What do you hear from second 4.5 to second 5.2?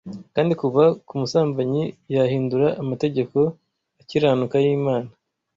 y'Imana